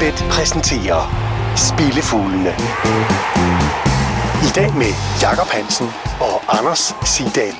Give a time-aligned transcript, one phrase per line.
[0.00, 1.02] Unibet præsenterer
[1.56, 2.50] Spillefuglene.
[4.42, 4.86] I dag med
[5.22, 5.86] Jakob Hansen
[6.20, 7.54] og Anders Sidal.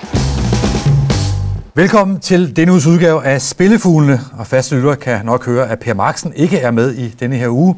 [1.74, 5.94] Velkommen til denne uges udgave af Spillefuglene, og faste lyttere kan nok høre, at Per
[5.94, 7.76] Marksen ikke er med i denne her uge.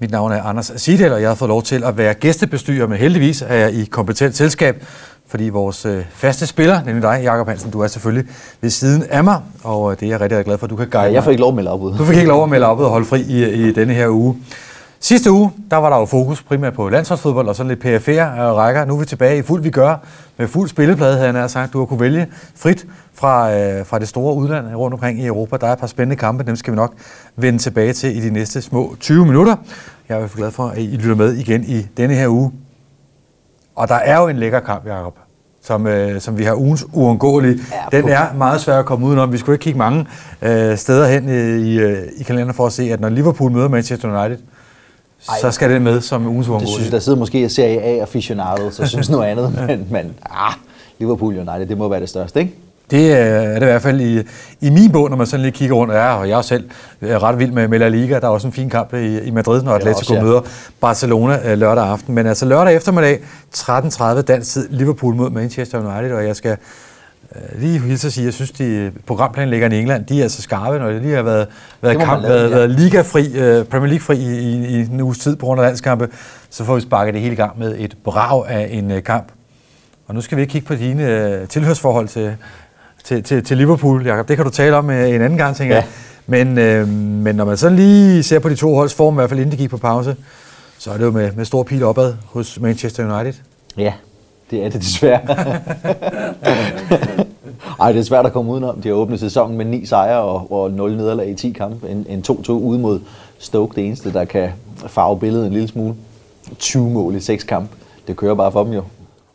[0.00, 2.98] Mit navn er Anders Sidal, og jeg har fået lov til at være gæstebestyrer, men
[2.98, 4.84] heldigvis er jeg i kompetent selskab,
[5.28, 9.24] fordi vores øh, faste spiller, nemlig dig, Jakob Hansen, du er selvfølgelig ved siden af
[9.24, 11.24] mig, og øh, det er jeg rigtig, rigtig glad for, at du kan guide Jeg
[11.24, 11.98] får ikke lov at melde op ud.
[11.98, 14.36] Du fik ikke lov at melde op og holde fri i, i denne her uge.
[15.04, 18.56] Sidste uge, der var der jo fokus primært på landsholdsfodbold og sådan lidt PFR og
[18.56, 18.84] rækker.
[18.84, 19.96] Nu er vi tilbage i fuld vi gør
[20.36, 21.72] med fuld spilleplade, havde jeg sagt.
[21.72, 25.56] Du har kunne vælge frit fra, øh, fra det store udland rundt omkring i Europa.
[25.56, 26.94] Der er et par spændende kampe, dem skal vi nok
[27.36, 29.56] vende tilbage til i de næste små 20 minutter.
[30.08, 32.28] Jeg er i hvert fald glad for, at I lytter med igen i denne her
[32.28, 32.52] uge.
[33.76, 35.14] Og der er jo en lækker kamp, Jacob,
[35.62, 37.58] som, øh, som vi har ugens uundgåelige.
[37.92, 39.32] Ja, Den er meget svær at komme udenom.
[39.32, 40.06] Vi skulle ikke kigge mange
[40.42, 41.28] øh, steder hen
[41.64, 44.38] i, øh, i kalenderen for at se, at når Liverpool møder Manchester United,
[45.28, 46.74] Ej, så skal den med som ugens Det uundgåelige.
[46.76, 50.52] synes, der sidder måske Serie A aficionado, så synes noget andet, men, men ah,
[50.98, 52.54] Liverpool United, det må være det største, ikke?
[52.90, 54.22] Det øh, er det i hvert fald i,
[54.60, 55.94] i min bog, når man sådan lige kigger rundt.
[55.94, 56.70] Ja, og jeg er selv
[57.02, 58.20] øh, ret vild med, med La Liga.
[58.20, 60.22] Der er også en fin kamp i, i Madrid, når Atletico ja.
[60.22, 60.40] møder
[60.80, 62.14] Barcelona øh, lørdag aften.
[62.14, 63.20] Men altså lørdag eftermiddag,
[63.56, 66.16] 13.30 dansk tid, Liverpool mod Manchester United.
[66.16, 66.56] Og jeg skal
[67.58, 70.90] lige hilse at sige, jeg synes, de programplanlæggerne i England, de er altså skarpe, når
[70.90, 71.48] det lige har været,
[71.80, 72.56] været, kamp, lade, været, ja.
[72.56, 76.08] været ligafri, øh, Premier League-fri i, i, i en uges tid på grund af landskampe.
[76.50, 79.32] Så får vi sparket det hele i gang med et brag af en øh, kamp.
[80.06, 82.36] Og nu skal vi ikke kigge på dine øh, tilhørsforhold til,
[83.04, 84.28] til, til, til Liverpool, Jacob.
[84.28, 85.80] Det kan du tale om øh, en anden gang, tænker Ja.
[85.80, 85.88] jeg.
[86.26, 89.28] Men, øh, men når man sådan lige ser på de to holds form, i hvert
[89.28, 90.16] fald inden de gik på pause,
[90.78, 93.40] så er det jo med, med stor pil opad hos Manchester United.
[93.76, 93.92] Ja,
[94.50, 95.20] det er det desværre.
[97.80, 98.80] Ej, det er svært at komme udenom.
[98.82, 101.88] De har åbnet sæsonen med 9 sejre og, og 0 nederlag i 10 kampe.
[101.88, 103.00] En, en 2-2 ude mod
[103.38, 104.48] Stoke, det eneste, der kan
[104.86, 105.94] farve billedet en lille smule.
[106.58, 107.68] 20 mål i 6 kampe.
[108.06, 108.82] Det kører bare for dem jo.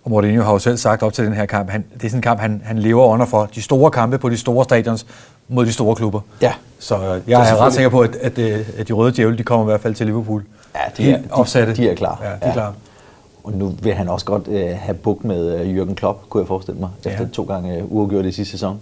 [0.04, 2.18] Og Mourinho har jo selv sagt op til den her kamp, han, det er sådan
[2.18, 3.50] en kamp, han, han lever under for.
[3.56, 5.06] De store kampe på de store stadions
[5.48, 6.20] mod de store klubber.
[6.42, 6.54] Ja.
[6.80, 9.38] Så øh, jeg er selvfølgelig- ret sikker på, at, at, øh, at de røde djævle,
[9.38, 10.44] de kommer i hvert fald til Liverpool.
[10.76, 11.74] Ja, de er, opsatte.
[11.74, 12.20] de, de er klar.
[12.24, 12.74] Ja, de er klar.
[13.44, 16.48] Og nu vil han også godt øh, have bukt med øh, Jürgen Klopp, kunne jeg
[16.48, 17.28] forestille mig, efter Ja.
[17.34, 18.80] to gange øh, uafgjort i sidste sæson.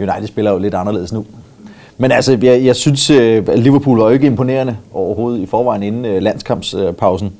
[0.00, 1.26] United spiller jo lidt anderledes nu.
[1.98, 6.04] Men altså, jeg, jeg synes, øh, Liverpool var jo ikke imponerende overhovedet i forvejen inden
[6.04, 7.32] øh, landskampspausen.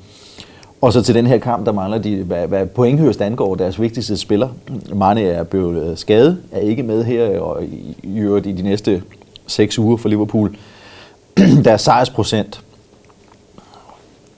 [0.81, 4.17] Og så til den her kamp, der mangler de, hvad, hvad pointhøst angår, deres vigtigste
[4.17, 4.49] spiller.
[4.93, 8.61] Mane er blevet øh, skadet, er ikke med her, og i, i øvrigt i de
[8.61, 9.03] næste
[9.47, 10.55] seks uger for Liverpool.
[11.65, 12.61] deres sejrsprocent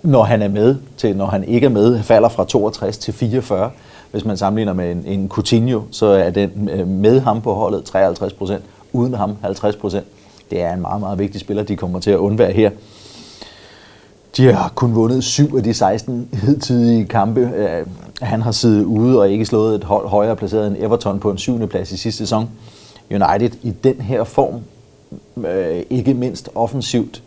[0.07, 3.71] når han er med, til når han ikke er med, falder fra 62 til 44.
[4.11, 7.83] Hvis man sammenligner med en, en Coutinho, så er den øh, med ham på holdet
[7.83, 10.05] 53 procent, uden ham 50 procent.
[10.51, 12.71] Det er en meget, meget vigtig spiller, de kommer til at undvære her.
[14.37, 17.39] De har kun vundet syv af de 16 hidtidige kampe.
[17.55, 17.85] Øh,
[18.21, 21.37] han har siddet ude og ikke slået et hold højere placeret end Everton på en
[21.37, 22.49] syvende plads i sidste sæson.
[23.11, 24.61] United i den her form,
[25.45, 27.23] øh, ikke mindst offensivt,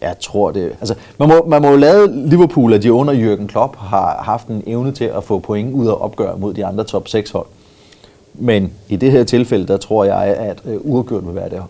[0.00, 0.72] jeg tror det.
[0.80, 4.48] Altså, man må, man må jo lade Liverpool, at de under Jürgen Klopp har haft
[4.48, 7.46] en evne til at få point ud af opgør mod de andre top 6 hold.
[8.34, 11.62] Men i det her tilfælde, der tror jeg, at øh, uafgjort vil være det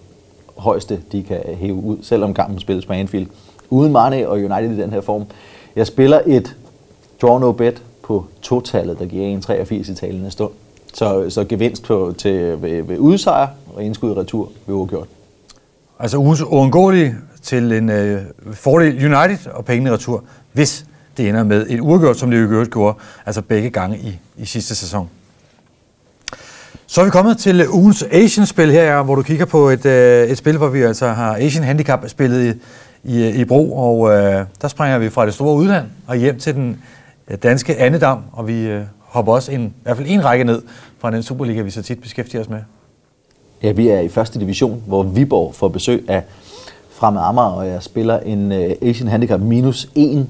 [0.57, 3.27] højeste, de kan hæve ud, selvom kampen spilles på Anfield.
[3.73, 5.25] Uden Mane og United i den her form.
[5.77, 6.57] Jeg spiller et
[7.23, 10.51] draw no bet på totallet, der giver 1,83 i talende stund.
[10.95, 15.09] Så, så gevinst på, til, ved, ved udsejr og indskud i retur ved uafgjort.
[15.99, 18.23] Altså ugens uundgåelige til en øh,
[18.53, 20.85] fordel United og pengene i retur, hvis
[21.17, 24.45] det ender med et uafgjort, som det jo i gjorde, altså begge gange i, i
[24.45, 25.09] sidste sæson.
[26.87, 30.29] Så er vi kommet til øh, ugens Asian-spil her, hvor du kigger på et, øh,
[30.29, 32.59] et spil, hvor vi altså har Asian Handicap spillet
[33.05, 36.17] i, øh, i, Bro, brug, og øh, der springer vi fra det store udland og
[36.17, 36.83] hjem til den
[37.29, 40.63] øh, danske Annedam, og vi øh, hopper også en, i hvert fald en række ned
[40.99, 42.59] fra den Superliga, vi så tit beskæftiger os med.
[43.63, 46.23] Ja, vi er i første division, hvor Viborg får besøg af
[46.91, 50.27] Fremad Amager, og jeg spiller en øh, Asian Handicap minus 1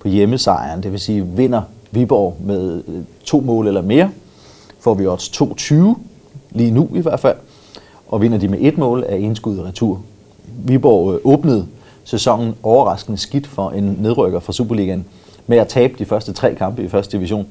[0.00, 0.82] på hjemmesejren.
[0.82, 4.10] Det vil sige, vinder Viborg med øh, to mål eller mere,
[4.80, 5.74] får vi odds 2,20,
[6.50, 7.36] lige nu i hvert fald.
[8.08, 10.02] Og vinder de med et mål af indskud i retur.
[10.64, 11.66] Viborg øh, åbnede
[12.04, 15.06] sæsonen overraskende skidt for en nedrykker fra Superligaen
[15.46, 17.46] med at tabe de første tre kampe i første division.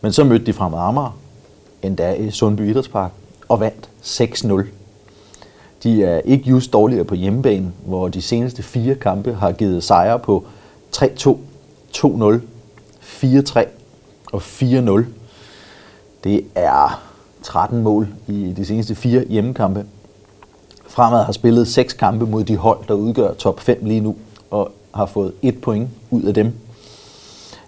[0.00, 1.18] Men så mødte de Fremad Amager,
[1.82, 3.10] endda i Sundby Idrætspark,
[3.48, 4.66] og vandt 6-0.
[5.82, 10.18] De er ikke just dårligere på hjemmebane, hvor de seneste fire kampe har givet sejre
[10.18, 10.44] på
[10.96, 11.36] 3-2,
[11.96, 12.38] 2-0,
[13.02, 13.64] 4-3
[14.32, 15.04] og 4-0.
[16.24, 17.02] Det er
[17.42, 19.84] 13 mål i de seneste fire hjemmekampe.
[20.96, 24.16] Fremad har spillet seks kampe mod de hold, der udgør top 5 lige nu.
[24.50, 26.52] og har fået et point ud af dem.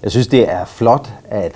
[0.02, 1.52] Jeg synes, det er flot, at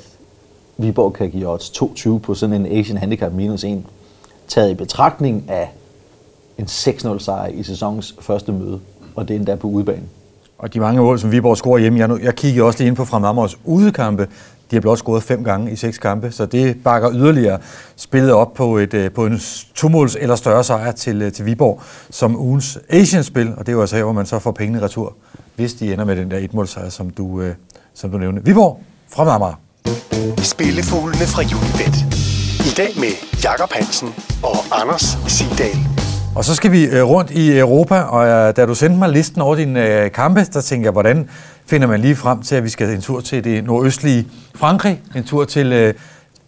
[0.77, 3.83] Viborg kan give odds 22 på sådan en Asian Handicap minus 1,
[4.49, 5.71] taget i betragtning af
[6.59, 8.81] en 6-0 sejr i sæsonens første møde,
[9.15, 10.05] og det er endda på udebane.
[10.59, 12.97] Og de mange mål, som Viborg scorer hjemme, jeg, nu, jeg kiggede også lige ind
[12.97, 14.29] på Fremad udekampe,
[14.71, 17.59] de har blot scoret fem gange i seks kampe, så det bakker yderligere
[17.97, 19.41] spillet op på, et, øh, på en
[19.75, 23.81] to-måls eller større sejr til, øh, til Viborg som ugens Asian-spil, og det er jo
[23.81, 25.15] altså her, hvor man så får pengene retur,
[25.57, 27.55] hvis de ender med den der et-målsejr, som du, øh,
[27.95, 28.45] som du nævnte.
[28.45, 29.55] Viborg fra Marmara.
[30.43, 31.97] Spillefuglene fra Unibet.
[32.67, 34.09] I dag med Jakob Hansen
[34.43, 35.79] og Anders Sidal.
[36.37, 40.11] Og så skal vi rundt i Europa, og da du sendte mig listen over dine
[40.15, 41.29] kampe, der tænkte jeg, hvordan
[41.67, 45.25] finder man lige frem til, at vi skal en tur til det nordøstlige Frankrig, en
[45.25, 45.95] tur til øh,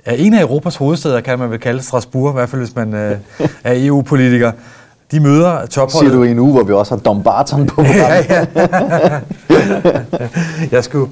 [0.06, 3.16] en af Europas hovedsteder, kan man vel kalde Strasbourg, i hvert fald hvis man øh,
[3.64, 4.52] er EU-politiker.
[5.10, 6.10] De møder topholdet.
[6.10, 8.46] Siger du i en uge, hvor vi også har Dom Barton på ja, ja.
[10.70, 11.10] jeg skulle...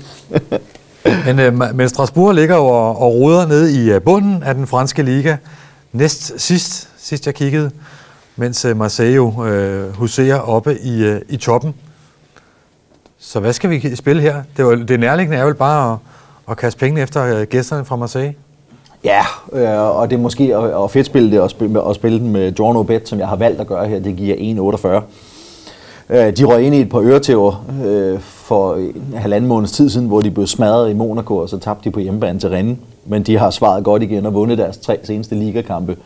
[1.27, 4.67] Men, øh, men Strasbourg ligger jo og, og roder nede i øh, bunden af den
[4.67, 5.37] franske liga.
[5.93, 7.71] Næst sidst, sidst jeg kiggede,
[8.37, 11.75] mens øh, Marseille jo øh, huserer oppe i, øh, i toppen.
[13.25, 14.43] Så hvad skal vi spille her?
[14.57, 15.99] Det, var, det nærliggende er vel bare at,
[16.51, 18.35] at kaste penge efter øh, gæsterne fra Marseille.
[19.05, 19.23] Ja,
[19.53, 22.29] øh, og det er måske at, at fedt spille det og spille, at spille den
[22.29, 24.01] med draw no bet, som jeg har valgt at gøre her.
[24.01, 24.37] Det giver
[26.11, 26.15] 1,48.
[26.15, 30.07] Øh, de røg ind i et par øretæver øh, for en halvanden måneds tid siden,
[30.07, 32.79] hvor de blev smadret i Monaco, og så tabte de på hjemmebane til Rennes.
[33.07, 35.97] Men de har svaret godt igen og vundet deres tre seneste ligakampe.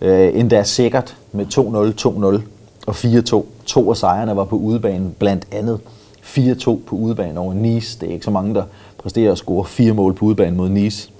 [0.00, 2.40] Øh, endda sikkert med 2-0, 2-0
[2.86, 3.44] og 4-2.
[3.66, 5.80] To af sejrene var på udebane, blandt andet
[6.22, 8.00] 4-2 på udebane over Nice.
[8.00, 8.64] Det er ikke så mange, der
[8.98, 11.10] præsterer at score fire mål på udebane mod Nice.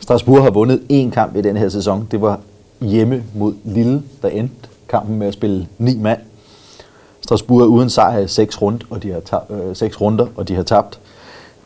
[0.00, 2.08] Strasbourg har vundet én kamp i den her sæson.
[2.10, 2.40] Det var
[2.80, 4.54] hjemme mod Lille, der endte
[4.88, 6.20] kampen med at spille ni mand.
[7.20, 10.48] Strasbourg er uden sejr i seks, rundt, og de har tabt, øh, seks runder, og
[10.48, 11.00] de har tabt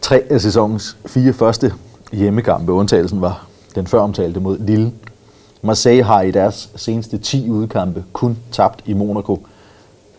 [0.01, 1.73] tre af sæsonens fire første
[2.13, 2.73] hjemmekampe.
[2.73, 4.93] Undtagelsen var den før omtalte mod Lille.
[5.63, 9.47] Marseille har i deres seneste 10 udkampe kun tabt i Monaco.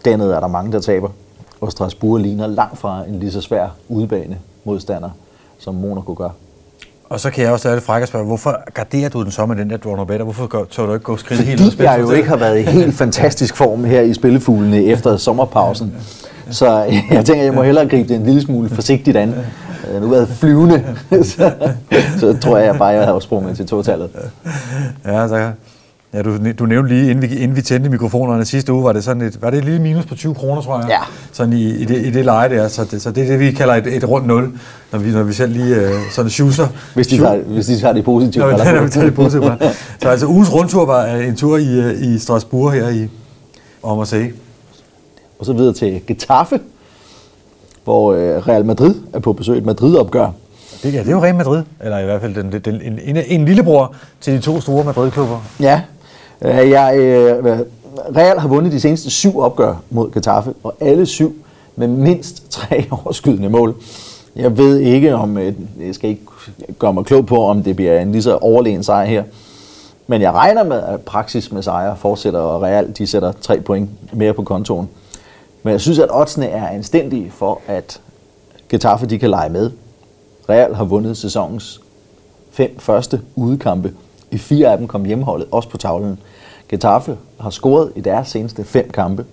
[0.06, 1.10] Dernede er der mange, der taber.
[1.64, 5.10] Og Strasbourg ligner langt fra en lige så svær udbane modstander,
[5.60, 6.30] som Monaco gør.
[7.10, 9.46] Og så kan jeg også være lidt fræk og spørge, hvorfor garderer du den så
[9.46, 10.24] med den der Draw Better?
[10.24, 12.62] Hvorfor tør du ikke gå skridt helt ud Fordi jeg jo ikke har været i
[12.62, 15.96] helt fantastisk form her i spillefuglene efter sommerpausen.
[16.50, 16.68] Så
[17.12, 19.30] jeg tænker, jeg må hellere gribe det en lille smule forsigtigt an.
[19.30, 20.84] Jeg har nu været flyvende,
[21.32, 21.52] så,
[22.20, 24.10] så tror jeg bare, jeg har sprunget til totallet.
[25.06, 25.52] Ja, så
[26.14, 29.04] Ja, du, du nævnte lige, inden vi, inden vi tændte mikrofonerne sidste uge, var det
[29.04, 30.90] sådan et, var det et lille minus på 20 kroner, tror jeg?
[30.90, 31.00] Ja.
[31.32, 32.68] Sådan i, i, det, i det leje der.
[32.68, 34.60] Så det, så det er det, vi kalder et, et rundt nul,
[34.92, 36.68] når vi, når vi selv lige uh, sådan schuser.
[36.94, 38.46] Hvis de, tager, hvis de tager det positivt.
[38.46, 39.46] Når, når vi tager det positivt.
[40.02, 43.10] så altså ugens rundtur var en tur i, øh, i Strasbourg her i
[43.84, 44.34] om at sige.
[45.40, 46.60] Og så videre til Getafe,
[47.84, 50.30] hvor øh, Real Madrid er på besøg et Madrid-opgør.
[50.84, 53.18] Det, ja, det er jo Real Madrid, eller i hvert fald den, den, en, en,
[53.28, 55.40] en lillebror til de to store Madrid-klubber.
[55.60, 56.03] Ja, Øh,
[56.42, 57.60] Øh, jeg, øh,
[58.16, 61.36] Real har vundet de seneste syv opgør mod Getafe, og alle syv
[61.76, 63.76] med mindst tre overskydende mål.
[64.36, 66.22] Jeg ved ikke, om øh, jeg skal ikke
[66.80, 69.24] gøre mig klog på, om det bliver en lige så overlegen sejr her.
[70.08, 73.90] Men jeg regner med, at praksis med sejre fortsætter, og Real de sætter tre point
[74.14, 74.90] mere på kontoen.
[75.64, 78.02] Men jeg synes, at oddsene er anstændige for, at
[78.70, 79.72] Getafe de kan lege med.
[80.50, 81.82] Real har vundet sæsonens
[82.52, 83.94] fem første udekampe.
[84.34, 86.20] I fire af dem kom hjemmeholdet også på tavlen.
[86.70, 89.26] Getafe har scoret i deres seneste fem kampe.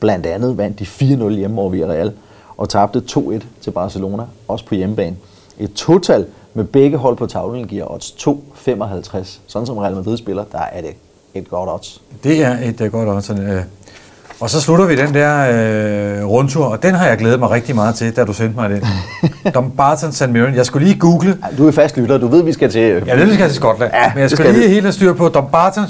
[0.00, 2.12] Blandt andet vandt de 4-0 hjemme over Villarreal
[2.56, 5.16] og tabte 2-1 til Barcelona, også på hjemmebane.
[5.58, 9.38] Et total med begge hold på tavlen giver odds 2,55.
[9.46, 10.94] Sådan som Real Madrid spiller, der er det
[11.34, 12.02] et godt odds.
[12.24, 13.30] Det er et uh, godt odds.
[13.30, 13.62] Øh,
[14.40, 17.74] og så slutter vi den der uh, rundtur, og den har jeg glædet mig rigtig
[17.74, 18.86] meget til, da du sendte mig det.
[19.54, 20.28] Dom Barton St.
[20.28, 20.54] Mirren.
[20.54, 21.38] Jeg skulle lige google.
[21.58, 23.02] Du er fast lytter, du ved, vi skal til...
[23.06, 25.28] Jeg ved, vi skal til Skotland, ja, men jeg skal lige helt have styr på
[25.28, 25.84] Dom Barton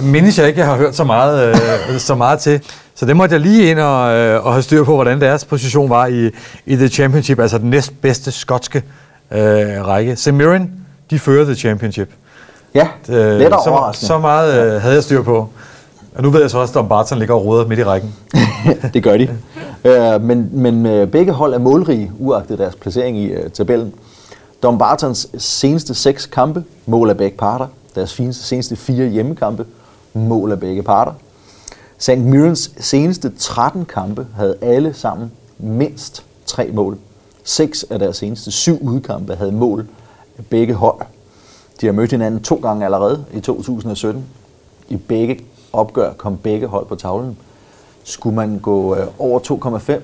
[0.00, 2.60] mindes jeg ikke, jeg har hørt så meget, øh, så meget til.
[2.94, 5.90] Så det måtte jeg lige ind og, øh, og have styr på, hvordan deres position
[5.90, 6.30] var i,
[6.66, 8.82] i The Championship, altså den næstbedste skotske
[9.30, 9.40] øh,
[9.86, 10.16] række.
[10.16, 10.32] St.
[10.32, 10.70] Mirren,
[11.10, 12.10] de fører The Championship.
[12.74, 15.48] Ja, øh, lidt så, så meget øh, havde jeg styr på.
[16.14, 18.14] Og nu ved jeg så også, at Don Barton ligger og roder midt i rækken.
[18.94, 19.28] det gør de.
[19.84, 23.94] Øh, men, men øh, begge hold er målrige, uagtet deres placering i øh, tabellen.
[24.62, 27.66] Dom Bartons seneste seks kampe, mål af begge parter.
[27.94, 29.66] Deres fineste, seneste fire hjemmekampe,
[30.14, 31.12] mål af begge parter.
[31.98, 32.18] St.
[32.18, 36.98] Mirrens seneste 13 kampe havde alle sammen mindst tre mål.
[37.44, 39.86] Seks af deres seneste syv udkampe havde mål
[40.38, 41.00] af begge hold.
[41.80, 44.24] De har mødt hinanden to gange allerede i 2017.
[44.88, 45.40] I begge
[45.72, 47.38] opgør kom begge hold på tavlen.
[48.04, 49.40] Skulle man gå øh, over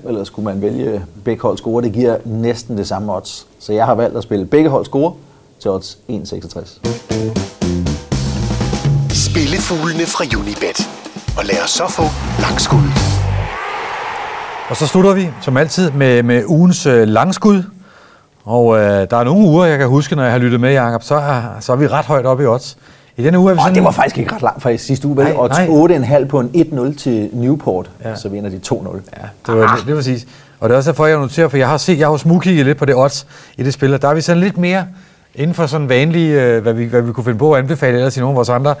[0.03, 1.83] 2,5, eller skulle man vælge begge hold score?
[1.83, 3.47] Det giver næsten det samme odds.
[3.59, 5.13] Så jeg har valgt at spille begge hold score
[5.59, 6.79] til odds 1,66.
[9.29, 10.89] Spillefuglene fra Unibet.
[11.37, 12.03] Og lad os så få
[12.41, 12.87] langskud.
[14.69, 17.63] Og så slutter vi, som altid, med, med ugens øh, langskud.
[18.43, 21.03] Og øh, der er nogle uger, jeg kan huske, når jeg har lyttet med, Jacob,
[21.03, 22.77] så er, så er vi ret højt oppe i odds.
[23.17, 23.75] I denne uge er vi Og sådan...
[23.75, 25.25] det var faktisk ikke ret langt fra i sidste uge, vel?
[25.25, 25.67] Nej.
[26.19, 26.49] 8,5 på en
[26.93, 28.15] 1-0 til Newport, Ja.
[28.15, 28.73] så vinder de 2-0.
[28.73, 30.27] Ja, det var det, det var præcis.
[30.59, 32.77] Og det er også derfor, jeg noterer, for jeg har set, jeg har smugkigget lidt
[32.77, 34.85] på det odds i det spil, og der er vi sådan lidt mere
[35.35, 38.17] inden for sådan vanlige, øh, hvad vi, hvad vi kunne finde på at anbefale ellers
[38.17, 38.75] i nogle af vores andre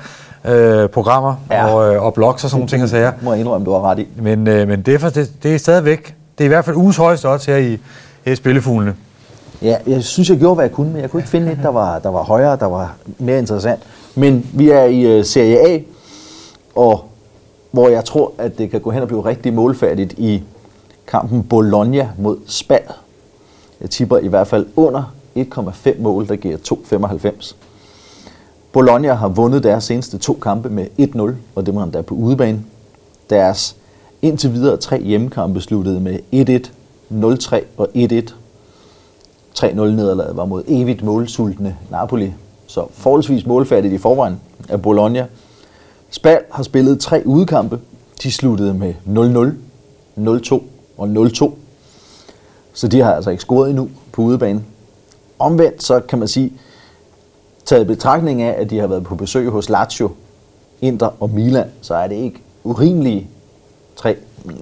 [0.45, 1.73] øh, programmer Ja.
[1.73, 3.11] og, øh, og blogs og sådan nogle ting og sager.
[3.21, 4.07] Må jeg indrømme, du har ret i.
[4.21, 6.75] Men, øh, men det, er, for- det, det er stadigvæk, det er i hvert fald
[6.75, 7.77] ugens højeste odds her i,
[8.25, 8.93] her i Spillefuglene.
[9.61, 11.69] Ja, jeg synes, jeg gjorde, hvad jeg kunne, men jeg kunne ikke finde et, der
[11.71, 13.79] var, der var højere, der var mere interessant.
[14.17, 15.79] Men vi er i øh, Serie A,
[16.75, 17.05] og
[17.71, 20.43] hvor jeg tror, at det kan gå hen og blive rigtig målfærdigt i
[21.07, 22.83] kampen Bologna mod Spal.
[23.81, 27.55] Jeg tipper i hvert fald under 1,5 mål, der giver 2,95.
[28.71, 32.63] Bologna har vundet deres seneste to kampe med 1-0, og det var endda på udebane.
[33.29, 33.75] Deres
[34.21, 36.69] indtil videre tre hjemmekampe sluttede med 1-1,
[37.11, 38.33] 0-3 og 1-1.
[39.59, 42.33] 3-0 nederlaget var mod evigt målsultne Napoli,
[42.67, 45.27] så forholdsvis målfattigt i forvejen af Bologna.
[46.09, 47.79] Spal har spillet tre udkampe.
[48.23, 48.93] De sluttede med
[50.17, 50.61] 0-0, 0-2
[50.97, 51.51] og 0-2.
[52.73, 54.63] Så de har altså ikke scoret endnu på udebane.
[55.39, 56.53] Omvendt så kan man sige,
[57.65, 60.11] taget i betragtning af, at de har været på besøg hos Lazio,
[60.81, 63.27] Inter og Milan, så er det ikke urimelige,
[63.95, 64.15] tre,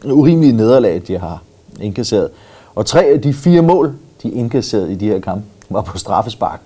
[0.03, 1.43] urimelige nederlag, de har
[1.79, 2.29] indkasseret.
[2.75, 6.61] Og tre af de fire mål, de indkasserede i de her kampe, var på straffespark.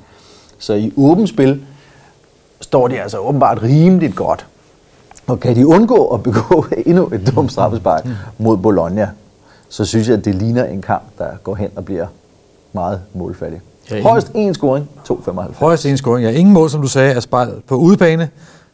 [0.60, 1.62] Så i åbent spil
[2.62, 4.46] står de altså åbenbart rimeligt godt.
[5.28, 9.10] Og kan de undgå at begå endnu et dumt straffespark mod Bologna,
[9.70, 12.08] så synes jeg, at det ligner en kamp, der går hen og bliver
[12.74, 13.62] meget målfattig.
[13.92, 15.60] Ja, Højst en scoring, 2,95.
[15.60, 16.26] Højst en scoring.
[16.26, 18.30] Ja, ingen mål, som du sagde, er spejl på udebane.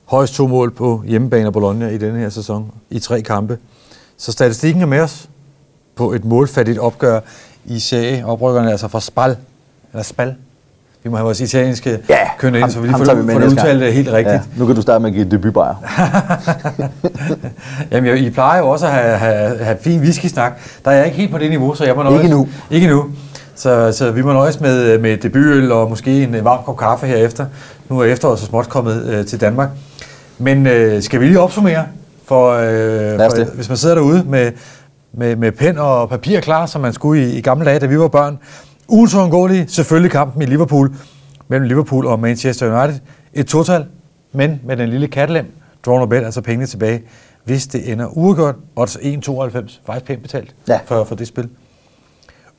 [0.05, 3.57] Højst to mål på hjemmebane af Bologna i denne her sæson i tre kampe.
[4.17, 5.29] Så statistikken er med os
[5.95, 7.19] på et målfattigt opgør
[7.65, 8.25] i serie.
[8.25, 9.37] Oprykkerne er altså fra Spal.
[9.93, 10.35] Eller Spal.
[11.05, 13.49] Vi må have vores italienske Ja, kønne ind, så vi lige får vi får det
[13.51, 14.33] udtalt det helt rigtigt.
[14.33, 15.75] Ja, nu kan du starte med at give debutbajer.
[17.91, 20.51] Jamen, jeg- I plejer jo også at have, have, have fin whisky-snak.
[20.85, 22.23] Der er jeg ikke helt på det niveau, så jeg må nøjes.
[22.23, 22.47] Ikke nu.
[22.71, 23.05] Ikke nu.
[23.55, 27.45] Så, så vi må nøjes med, med debutøl og måske en varm kop kaffe herefter.
[27.89, 29.69] Nu er efteråret så småt kommet øh, til Danmark.
[30.37, 31.83] Men øh, skal vi lige opsummere?
[32.27, 33.47] For, øh, for det.
[33.55, 34.51] hvis man sidder derude med,
[35.13, 37.99] med, med pen og papir klar, som man skulle i, i gamle dage, da vi
[37.99, 38.37] var børn.
[38.87, 40.95] Ugens uundgåelige, selvfølgelig kampen i Liverpool,
[41.47, 42.99] mellem Liverpool og Manchester United.
[43.33, 43.85] Et total,
[44.31, 45.45] men med den lille kattelem,
[45.85, 47.01] draw no bet, altså pengene tilbage,
[47.43, 48.55] hvis det ender uafgjort.
[48.75, 50.79] Odds 1,92, faktisk pænt betalt Ja.
[50.85, 51.49] for, for det spil.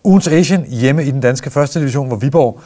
[0.04, 2.61] Ugens Asian hjemme i den danske første division, hvor Viborg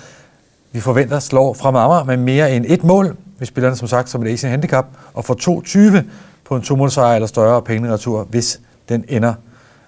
[0.72, 3.16] vi forventer slår fra Amager med mere end et mål.
[3.38, 6.02] Vi spiller den som sagt som et Asian Handicap og får 2-20
[6.44, 9.34] på en to-målsejr eller større penge retur, hvis den ender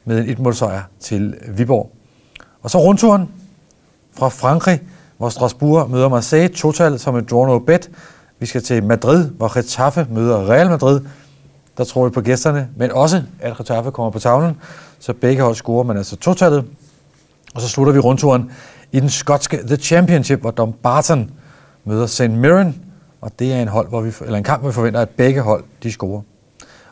[0.05, 1.91] med en et-målsejr til Viborg.
[2.62, 3.29] Og så rundturen
[4.19, 4.81] fra Frankrig,
[5.19, 7.90] hvor Strasbourg møder Marseille, total som et draw no bet.
[8.38, 11.00] Vi skal til Madrid, hvor Getafe møder Real Madrid.
[11.78, 14.57] Der tror vi på gæsterne, men også at Getafe kommer på tavlen,
[14.99, 16.64] så begge hold scorer, men altså totallet.
[17.54, 18.50] Og så slutter vi rundturen
[18.92, 21.31] i den skotske The Championship, hvor Dumbarton
[21.85, 22.31] møder St.
[22.31, 22.83] Mirren,
[23.21, 25.40] og det er en, hold, hvor vi, eller en kamp, hvor vi forventer, at begge
[25.40, 26.23] hold de scorer.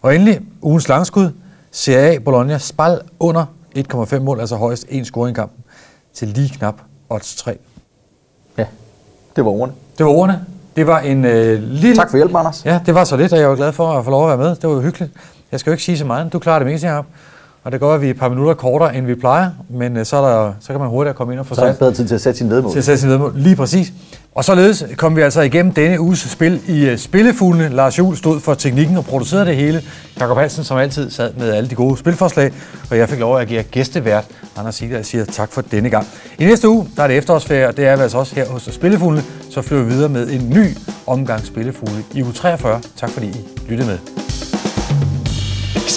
[0.02, 1.30] Og endelig ugens langskud,
[1.70, 3.44] Serie A Bologna spal under
[3.78, 5.64] 1,5 mål, altså højst en scoring i kampen,
[6.14, 7.58] til lige knap odds 3.
[8.58, 8.66] Ja,
[9.36, 9.74] det var ordene.
[9.98, 10.46] Det var ordene.
[10.76, 11.96] Det var en øh, lille...
[11.96, 12.64] Tak for hjælp, Anders.
[12.64, 14.48] Ja, det var så lidt, og jeg var glad for at få lov at være
[14.48, 14.56] med.
[14.56, 15.12] Det var jo hyggeligt.
[15.52, 16.32] Jeg skal jo ikke sige så meget.
[16.32, 17.10] Du klarer det meste heroppe.
[17.64, 20.06] Og det går, at vi er et par minutter kortere, end vi plejer, men øh,
[20.06, 21.92] så, er der, så kan man hurtigere komme ind og få Så er sat bedre
[21.92, 22.72] tid til at sætte sin vedmål.
[22.72, 23.32] til at sætte sin vedmål.
[23.36, 23.92] Lige præcis.
[24.34, 27.68] Og således kom vi altså igennem denne uges spil i uh, Spillefuglene.
[27.68, 29.82] Lars Juhl stod for teknikken og producerede det hele.
[30.20, 32.52] Jakob Hansen, som altid, sad med alle de gode spilforslag,
[32.90, 34.24] og jeg fik lov at agere gæstevært.
[34.56, 36.06] Anders Sida og siger tak for denne gang.
[36.38, 38.68] I næste uge, der er det efterårsferie, og det er vi altså også her hos
[38.72, 39.24] Spillefuglene.
[39.50, 40.66] Så flyver vi videre med en ny
[41.06, 42.80] omgang Spillefugle i uge 43.
[42.96, 44.29] Tak fordi I lyttede med.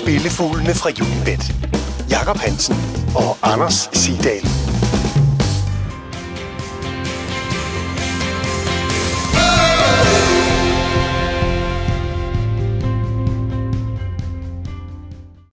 [0.03, 1.53] Spillefuglene fra Unibet.
[2.09, 2.75] Jakob Hansen
[3.15, 4.62] og Anders Sidal.